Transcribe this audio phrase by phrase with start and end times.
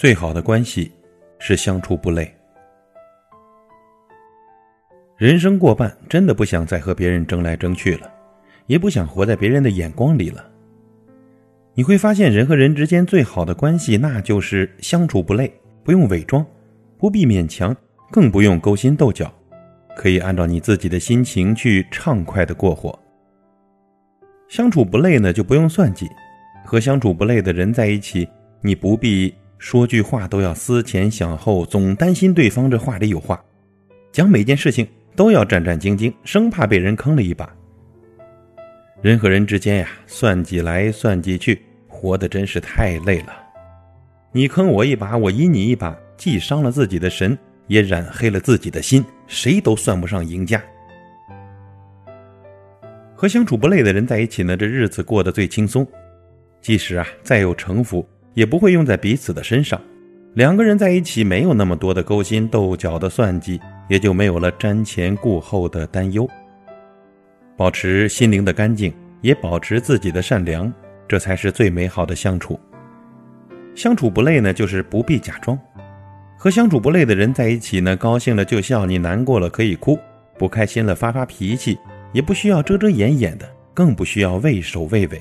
[0.00, 0.90] 最好的关系
[1.38, 2.34] 是相处不累。
[5.18, 8.10] 人生过半，真的不想再和别人争来争去了，
[8.66, 10.50] 也不想活在别人的眼光里了。
[11.74, 15.52] 你会发现，人和人之间最好的关系，那就是相处不累，
[15.84, 16.46] 不用伪装，
[16.96, 17.76] 不必勉强，
[18.10, 19.30] 更不用勾心斗角，
[19.94, 22.98] 可以按照你自己的心情去畅快的过活。
[24.48, 26.08] 相处不累呢，就不用算计。
[26.64, 28.26] 和相处不累的人在一起，
[28.62, 33.40] 你不必说句话都要思前想后，总担心对方这话里有话，
[34.10, 34.84] 讲每件事情。
[35.16, 37.52] 都要战战兢兢，生怕被人坑了一把。
[39.02, 43.36] 人和人之间呀，算计来算计去，活得真是太累了。
[44.32, 50.62] 你坑我一把，我阴你一把，既伤了自己的神，也染黑了自己的心，谁都算不上赢家。
[53.14, 55.86] 和相处不累的人在一起呢，这日子过得最轻松。
[56.62, 59.80] 即使啊再有城府，也不会用在彼此的身上。
[60.34, 63.60] 两个人在一起，没有那么多的勾心斗角的算计。
[63.88, 66.24] 也就没有了瞻前顾后的担忧，
[67.56, 70.72] 保持心灵的干净，也保持自己的善良，
[71.08, 72.56] 这才是最美好的相处。
[73.74, 75.58] 相处不累呢，就是不必假装。
[76.38, 79.98] 和相处不累的人在一起呢，高兴了就笑，你难过了可以哭，
[80.38, 81.76] 不开心了发发脾气，
[82.12, 85.20] 也不需要遮遮掩掩的，更不需要畏首畏尾。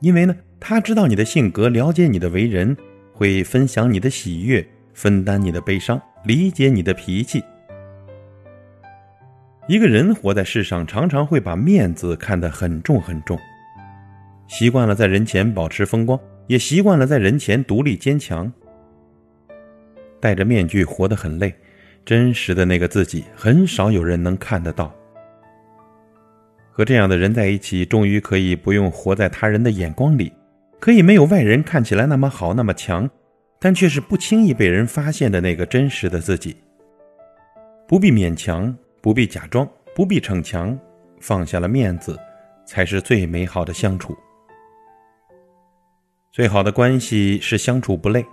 [0.00, 2.76] 因为呢，他知道你的性格，了解你的为人，
[3.12, 6.00] 会分享你的喜悦，分担你的悲伤。
[6.24, 7.40] 理解你的脾气。
[9.68, 13.38] 一个人活在世上，常常会把面子看得很重很重，
[14.48, 16.18] 习惯了在人前保持风光，
[16.48, 18.52] 也习惯了在人前独立坚强。
[20.18, 21.54] 戴着面具活得很累，
[22.04, 24.92] 真实的那个自己很少有人能看得到。
[26.72, 30.32] 和这样的人在一起，终于可以不用活在他人的眼光里，
[30.78, 33.08] 可以没有外人看起来那么好那么强。
[33.58, 36.54] 但却是不轻易被人发现的那个真实的自己。
[37.88, 40.78] 不必勉强，不必假装，不必逞强，
[41.20, 42.18] 放下了面子，
[42.66, 44.14] 才是最美好的相处。
[46.30, 48.24] 最好的关系是相处不累。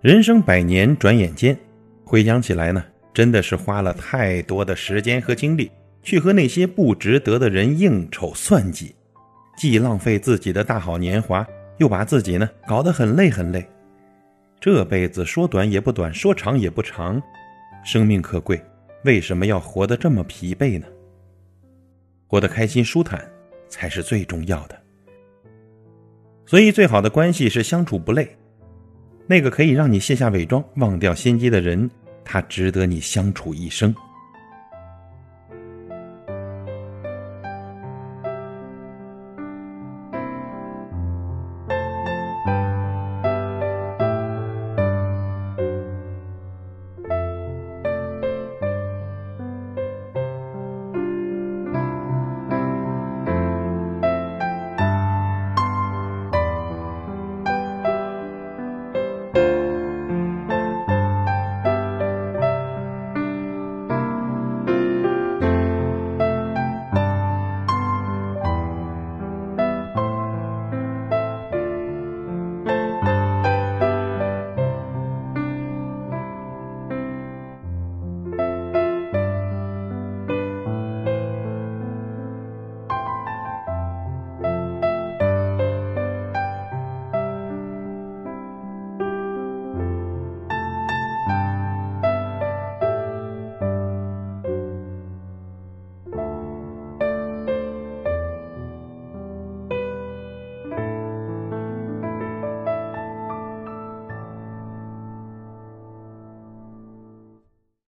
[0.00, 1.56] 人生百年，转眼间，
[2.04, 5.70] 回想起来呢，真的是花了太多的时间和精力
[6.02, 8.96] 去和那些不值得的人应酬算计，
[9.56, 11.46] 既浪费自己的大好年华，
[11.78, 13.66] 又把自己呢搞得很累很累。
[14.60, 17.22] 这辈子说短也不短，说长也不长，
[17.84, 18.60] 生命可贵，
[19.04, 20.86] 为什么要活得这么疲惫呢？
[22.26, 23.24] 活得开心舒坦
[23.68, 24.80] 才是最重要的。
[26.46, 28.28] 所以，最好的关系是相处不累。
[29.26, 31.90] 那个可以让你卸下伪装、忘掉心机的人，
[32.24, 33.94] 他值得你相处一生。